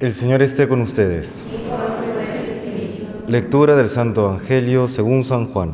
El 0.00 0.14
Señor 0.14 0.42
esté 0.42 0.68
con 0.68 0.80
ustedes. 0.80 1.44
Lectura 3.26 3.74
del 3.74 3.90
Santo 3.90 4.26
Evangelio 4.26 4.88
según 4.88 5.24
San 5.24 5.50
Juan. 5.50 5.72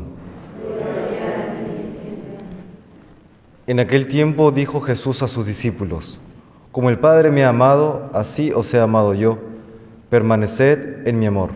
En 3.67 3.81
aquel 3.81 4.09
tiempo 4.09 4.51
dijo 4.51 4.81
Jesús 4.81 5.23
a 5.23 5.29
sus 5.29 5.45
discípulos, 5.45 6.19
Como 6.73 6.89
el 6.89 6.99
Padre 6.99 7.31
me 7.31 7.45
ha 7.45 7.51
amado, 7.51 8.09
así 8.15 8.51
os 8.51 8.73
he 8.73 8.81
amado 8.81 9.13
yo. 9.13 9.37
Permaneced 10.09 11.07
en 11.07 11.19
mi 11.19 11.27
amor. 11.27 11.51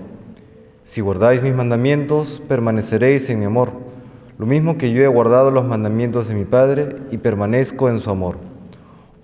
Si 0.85 1.01
guardáis 1.01 1.43
mis 1.43 1.55
mandamientos, 1.55 2.43
permaneceréis 2.49 3.31
en 3.31 3.39
mi 3.39 3.47
amor, 3.47 3.73
lo 4.37 4.45
mismo 4.45 4.77
que 4.77 4.93
yo 4.93 5.03
he 5.03 5.09
guardado 5.09 5.51
los 5.51 5.65
mandamientos 5.65 6.29
de 6.29 6.35
mi 6.35 6.45
Padre 6.45 6.97
y 7.11 7.17
permanezco 7.17 7.89
en 7.89 7.99
su 7.99 8.11
amor. 8.11 8.37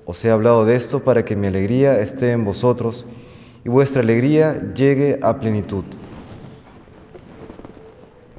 Os 0.06 0.24
he 0.24 0.30
hablado 0.30 0.64
de 0.64 0.76
esto 0.76 1.00
para 1.00 1.26
que 1.26 1.36
mi 1.36 1.48
alegría 1.48 2.00
esté 2.00 2.32
en 2.32 2.46
vosotros 2.46 3.06
y 3.64 3.68
vuestra 3.68 4.02
alegría 4.02 4.72
llegue 4.74 5.18
a 5.22 5.38
plenitud. 5.38 5.84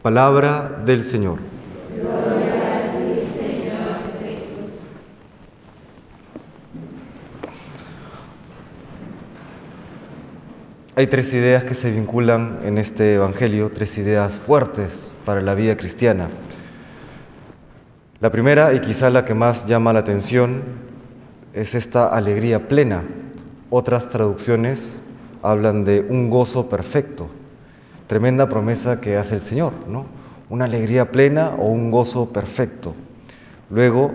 Palabra 0.01 0.83
del 0.85 1.01
Señor. 1.01 1.39
Hay 10.97 11.07
tres 11.07 11.33
ideas 11.33 11.65
que 11.65 11.73
se 11.73 11.91
vinculan 11.91 12.59
en 12.63 12.77
este 12.77 13.15
Evangelio, 13.15 13.69
tres 13.73 13.97
ideas 13.97 14.33
fuertes 14.33 15.11
para 15.25 15.41
la 15.41 15.53
vida 15.53 15.75
cristiana. 15.75 16.29
La 18.21 18.31
primera, 18.31 18.73
y 18.73 18.79
quizá 18.79 19.09
la 19.09 19.25
que 19.25 19.33
más 19.33 19.65
llama 19.65 19.91
la 19.91 19.99
atención, 19.99 20.63
es 21.51 21.75
esta 21.75 22.07
alegría 22.15 22.69
plena. 22.69 23.03
Otras 23.71 24.07
traducciones 24.07 24.95
hablan 25.51 25.85
de 25.85 26.05
un 26.09 26.29
gozo 26.29 26.69
perfecto. 26.69 27.27
Tremenda 28.07 28.49
promesa 28.49 29.01
que 29.01 29.17
hace 29.17 29.35
el 29.35 29.41
Señor, 29.41 29.73
¿no? 29.87 30.05
Una 30.49 30.65
alegría 30.65 31.11
plena 31.11 31.55
o 31.57 31.67
un 31.67 31.91
gozo 31.91 32.29
perfecto. 32.29 32.93
Luego, 33.69 34.11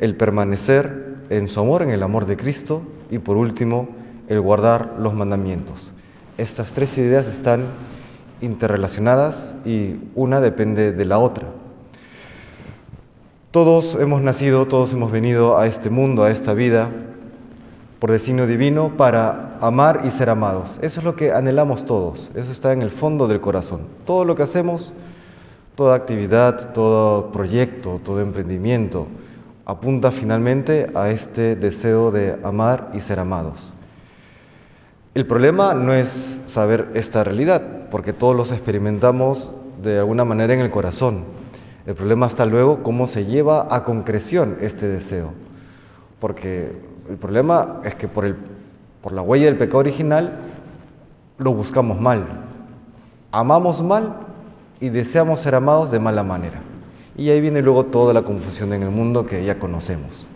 el 0.00 0.16
permanecer 0.16 1.16
en 1.30 1.48
su 1.48 1.60
amor, 1.60 1.82
en 1.82 1.90
el 1.90 2.02
amor 2.02 2.26
de 2.26 2.36
Cristo. 2.36 2.82
Y 3.10 3.18
por 3.18 3.36
último, 3.36 3.88
el 4.28 4.40
guardar 4.40 4.96
los 4.98 5.14
mandamientos. 5.14 5.92
Estas 6.38 6.72
tres 6.72 6.96
ideas 6.98 7.26
están 7.26 7.66
interrelacionadas 8.40 9.54
y 9.64 9.96
una 10.14 10.40
depende 10.40 10.92
de 10.92 11.04
la 11.04 11.18
otra. 11.18 11.46
Todos 13.50 13.96
hemos 14.00 14.22
nacido, 14.22 14.66
todos 14.66 14.92
hemos 14.94 15.12
venido 15.12 15.58
a 15.58 15.66
este 15.66 15.90
mundo, 15.90 16.24
a 16.24 16.30
esta 16.30 16.54
vida, 16.54 16.88
por 18.02 18.10
designio 18.10 18.48
divino 18.48 18.96
para 18.96 19.56
amar 19.60 20.00
y 20.04 20.10
ser 20.10 20.28
amados. 20.28 20.76
Eso 20.82 20.98
es 20.98 21.04
lo 21.04 21.14
que 21.14 21.32
anhelamos 21.32 21.86
todos, 21.86 22.32
eso 22.34 22.50
está 22.50 22.72
en 22.72 22.82
el 22.82 22.90
fondo 22.90 23.28
del 23.28 23.40
corazón. 23.40 23.82
Todo 24.04 24.24
lo 24.24 24.34
que 24.34 24.42
hacemos, 24.42 24.92
toda 25.76 25.94
actividad, 25.94 26.72
todo 26.72 27.30
proyecto, 27.30 28.00
todo 28.02 28.20
emprendimiento, 28.20 29.06
apunta 29.66 30.10
finalmente 30.10 30.88
a 30.96 31.10
este 31.10 31.54
deseo 31.54 32.10
de 32.10 32.40
amar 32.42 32.90
y 32.92 32.98
ser 32.98 33.20
amados. 33.20 33.72
El 35.14 35.24
problema 35.24 35.72
no 35.72 35.94
es 35.94 36.40
saber 36.44 36.90
esta 36.94 37.22
realidad, 37.22 37.62
porque 37.88 38.12
todos 38.12 38.34
los 38.34 38.50
experimentamos 38.50 39.54
de 39.80 40.00
alguna 40.00 40.24
manera 40.24 40.52
en 40.52 40.58
el 40.60 40.70
corazón. 40.70 41.22
El 41.86 41.94
problema 41.94 42.26
está 42.26 42.46
luego 42.46 42.82
cómo 42.82 43.06
se 43.06 43.26
lleva 43.26 43.68
a 43.70 43.84
concreción 43.84 44.56
este 44.60 44.88
deseo. 44.88 45.34
Porque 46.18 46.90
el 47.12 47.18
problema 47.18 47.80
es 47.84 47.94
que 47.94 48.08
por, 48.08 48.24
el, 48.24 48.34
por 49.02 49.12
la 49.12 49.20
huella 49.20 49.44
del 49.44 49.58
pecado 49.58 49.80
original 49.80 50.32
lo 51.36 51.52
buscamos 51.52 52.00
mal. 52.00 52.26
Amamos 53.30 53.82
mal 53.82 54.14
y 54.80 54.88
deseamos 54.88 55.40
ser 55.40 55.54
amados 55.54 55.90
de 55.90 55.98
mala 55.98 56.24
manera. 56.24 56.62
Y 57.14 57.28
ahí 57.28 57.42
viene 57.42 57.60
luego 57.60 57.84
toda 57.84 58.14
la 58.14 58.22
confusión 58.22 58.72
en 58.72 58.82
el 58.82 58.88
mundo 58.88 59.26
que 59.26 59.44
ya 59.44 59.58
conocemos. 59.58 60.26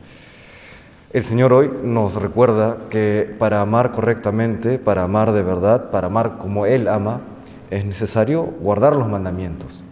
El 1.15 1.23
Señor 1.23 1.55
hoy 1.55 1.73
nos 1.83 2.17
recuerda 2.17 2.77
que 2.91 3.34
para 3.39 3.62
amar 3.62 3.93
correctamente, 3.93 4.79
para 4.79 5.05
amar 5.05 5.33
de 5.33 5.41
verdad, 5.41 5.91
para 5.91 6.09
amar 6.09 6.37
como 6.37 6.67
Él 6.67 6.89
ama, 6.89 7.23
es 7.71 7.87
necesario 7.87 8.43
guardar 8.61 8.95
los 8.97 9.09
mandamientos. 9.09 9.83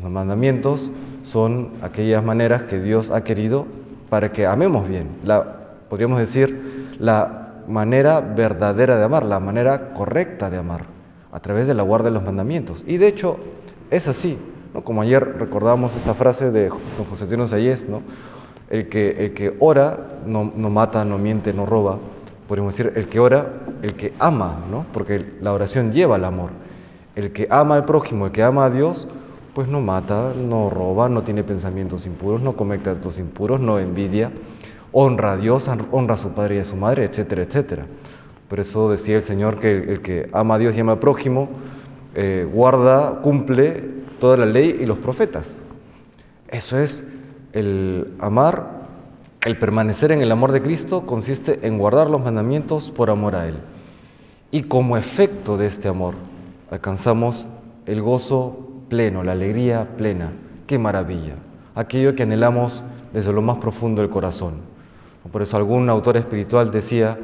Los 0.00 0.08
mandamientos 0.08 0.92
son 1.24 1.70
aquellas 1.82 2.22
maneras 2.22 2.62
que 2.62 2.78
Dios 2.78 3.10
ha 3.10 3.24
querido 3.24 3.66
para 4.08 4.30
que 4.30 4.46
amemos 4.46 4.88
bien. 4.88 5.08
La, 5.24 5.56
podríamos 5.90 6.20
decir 6.20 6.96
la 6.98 7.48
manera 7.68 8.20
verdadera 8.20 8.96
de 8.96 9.04
amar, 9.04 9.24
la 9.24 9.40
manera 9.40 9.92
correcta 9.92 10.48
de 10.48 10.56
amar, 10.56 10.86
a 11.32 11.40
través 11.40 11.66
de 11.66 11.74
la 11.74 11.82
guarda 11.82 12.06
de 12.06 12.14
los 12.14 12.22
mandamientos. 12.22 12.84
Y 12.86 12.96
de 12.96 13.08
hecho 13.08 13.38
es 13.90 14.08
así, 14.08 14.38
¿no? 14.72 14.82
como 14.82 15.02
ayer 15.02 15.36
recordamos 15.38 15.96
esta 15.96 16.14
frase 16.14 16.50
de 16.50 16.68
don 16.68 17.06
José 17.10 17.26
Tino 17.26 17.46
Sayés, 17.46 17.88
¿no? 17.88 18.02
el 18.70 18.88
que, 18.88 19.10
el 19.18 19.34
que 19.34 19.56
ora 19.58 19.98
no, 20.24 20.44
mata, 20.44 21.04
no 21.04 21.18
miente, 21.18 21.52
no 21.52 21.66
roba. 21.66 21.98
Podemos 22.48 22.76
decir, 22.76 22.92
el 22.96 23.08
que 23.08 23.20
ora, 23.20 23.48
el 23.82 23.94
que 23.94 24.14
ama, 24.18 24.58
¿no? 24.70 24.86
porque 24.92 25.24
la 25.40 25.52
oración 25.52 25.92
lleva 25.92 26.14
al 26.16 26.24
amor. 26.24 26.50
El 27.16 27.32
que 27.32 27.48
ama 27.50 27.74
al 27.74 27.84
prójimo, 27.84 28.26
el 28.26 28.32
que 28.32 28.44
ama 28.44 28.64
a 28.64 28.70
Dios, 28.70 29.08
pues 29.54 29.66
no 29.66 29.80
mata, 29.80 30.32
no 30.36 30.70
roba, 30.70 31.08
no 31.08 31.22
tiene 31.22 31.42
pensamientos 31.42 32.06
impuros, 32.06 32.40
no 32.40 32.54
comete 32.54 32.90
actos 32.90 33.18
impuros, 33.18 33.60
no 33.60 33.80
envidia, 33.80 34.30
honra 34.92 35.32
a 35.32 35.36
Dios, 35.36 35.68
honra 35.90 36.14
a 36.14 36.18
su 36.18 36.32
padre 36.32 36.56
y 36.56 36.58
a 36.58 36.64
su 36.64 36.76
madre, 36.76 37.04
etcétera, 37.04 37.42
etcétera. 37.42 37.86
Por 38.48 38.60
eso 38.60 38.90
decía 38.90 39.16
el 39.16 39.22
Señor 39.22 39.58
que 39.60 39.70
el, 39.70 40.02
que 40.02 40.28
ama 40.32 40.56
a 40.56 40.58
Dios 40.58 40.76
y 40.76 40.80
ama 40.80 40.92
al 40.92 40.98
prójimo, 40.98 41.48
eh, 42.14 42.48
guarda, 42.52 43.20
cumple 43.22 43.84
toda 44.18 44.36
la 44.36 44.46
ley 44.46 44.78
y 44.80 44.86
los 44.86 44.98
profetas. 44.98 45.60
Eso 46.48 46.78
es 46.78 47.04
el 47.52 48.12
amar, 48.18 48.80
el 49.42 49.56
permanecer 49.56 50.12
en 50.12 50.20
el 50.20 50.32
amor 50.32 50.52
de 50.52 50.62
Cristo 50.62 51.06
consiste 51.06 51.66
en 51.66 51.78
guardar 51.78 52.10
los 52.10 52.22
mandamientos 52.22 52.90
por 52.90 53.08
amor 53.08 53.36
a 53.36 53.46
Él. 53.46 53.58
Y 54.50 54.64
como 54.64 54.96
efecto 54.96 55.56
de 55.56 55.68
este 55.68 55.88
amor 55.88 56.14
alcanzamos 56.70 57.46
el 57.86 58.02
gozo 58.02 58.68
pleno, 58.88 59.22
la 59.22 59.32
alegría 59.32 59.96
plena. 59.96 60.32
¡Qué 60.66 60.78
maravilla! 60.78 61.36
Aquello 61.74 62.14
que 62.14 62.24
anhelamos 62.24 62.84
desde 63.12 63.32
lo 63.32 63.42
más 63.42 63.58
profundo 63.58 64.02
del 64.02 64.10
corazón. 64.10 64.56
Por 65.30 65.42
eso 65.42 65.56
algún 65.56 65.88
autor 65.90 66.16
espiritual 66.16 66.70
decía 66.70 67.18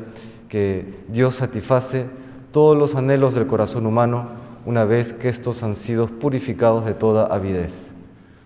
que 0.49 1.05
Dios 1.09 1.37
satisface 1.37 2.07
todos 2.53 2.77
los 2.77 2.95
anhelos 2.95 3.35
del 3.35 3.47
corazón 3.47 3.87
humano 3.87 4.29
una 4.65 4.85
vez 4.85 5.13
que 5.13 5.29
estos 5.29 5.63
han 5.63 5.75
sido 5.75 6.07
purificados 6.07 6.85
de 6.85 6.95
toda 6.95 7.27
avidez. 7.27 7.89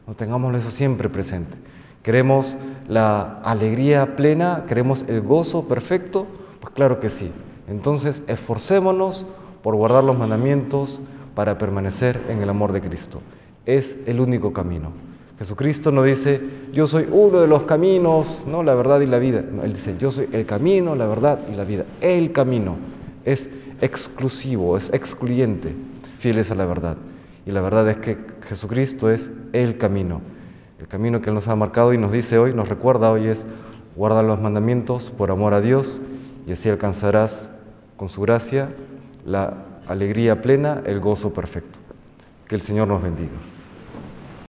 No 0.07 0.15
tengámoslo 0.15 0.59
eso 0.59 0.71
siempre 0.71 1.09
presente. 1.09 1.57
¿Queremos 2.03 2.57
la 2.89 3.41
alegría 3.43 4.17
plena? 4.17 4.65
¿Queremos 4.67 5.05
el 5.09 5.21
gozo 5.21 5.69
perfecto? 5.69 6.27
Pues 6.61 6.73
claro 6.75 7.01
que 7.01 7.11
sí. 7.11 7.31
Entonces 7.69 8.23
esforcémonos 8.27 9.27
por 9.63 9.77
guardar 9.77 10.05
los 10.05 10.19
mandamientos 10.19 11.01
para 11.35 11.59
permanecer 11.59 12.21
en 12.29 12.43
el 12.43 12.51
amor 12.51 12.73
de 12.73 12.81
Cristo. 12.81 13.21
Es 13.67 13.99
el 14.07 14.21
único 14.21 14.53
camino. 14.53 14.93
Jesucristo 15.41 15.91
no 15.91 16.03
dice, 16.03 16.39
yo 16.71 16.87
soy 16.87 17.09
uno 17.11 17.41
de 17.41 17.47
los 17.47 17.63
caminos, 17.63 18.45
no 18.47 18.63
la 18.63 18.75
verdad 18.75 19.01
y 19.01 19.07
la 19.07 19.19
vida. 19.19 19.43
él 19.65 19.73
dice, 19.73 19.97
yo 19.99 20.11
soy 20.11 20.29
el 20.33 20.45
camino, 20.45 20.95
la 20.95 21.07
verdad 21.07 21.39
y 21.51 21.57
la 21.57 21.65
vida. 21.65 21.87
El 22.03 22.33
camino 22.33 22.77
es 23.25 23.49
exclusivo, 23.81 24.77
es 24.77 24.93
excluyente, 24.93 25.75
fieles 26.19 26.51
a 26.51 26.57
la 26.57 26.67
verdad. 26.67 26.99
Y 27.47 27.53
la 27.53 27.63
verdad 27.63 27.89
es 27.89 27.97
que 27.97 28.19
Jesucristo 28.47 29.11
es 29.11 29.31
el 29.55 29.79
camino. 29.79 30.21
El 30.79 30.89
camino 30.89 31.23
que 31.23 31.31
Él 31.31 31.35
nos 31.37 31.49
ha 31.49 31.57
marcado 31.57 31.95
y 31.95 31.99
nos 31.99 32.13
dice 32.13 32.37
hoy, 32.37 32.53
nos 32.53 32.69
recuerda 32.69 33.11
hoy 33.11 33.27
es, 33.29 33.47
guarda 33.97 34.23
los 34.23 34.43
mandamientos 34.43 35.09
por 35.09 35.31
amor 35.31 35.55
a 35.55 35.63
Dios 35.63 36.03
y 36.47 36.53
así 36.53 36.69
alcanzarás 36.69 37.49
con 37.97 38.11
su 38.11 38.21
gracia 38.21 38.69
la 39.25 39.55
alegría 39.87 40.43
plena, 40.43 40.83
el 40.85 41.01
gozo 41.01 41.33
perfecto. 41.33 41.79
Que 42.47 42.57
el 42.57 42.61
Señor 42.61 42.89
nos 42.89 43.03
bendiga. 43.03 43.31